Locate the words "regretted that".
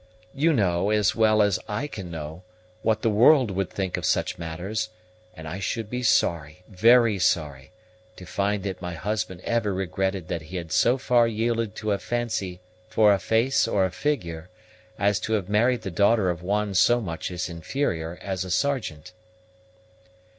9.71-10.41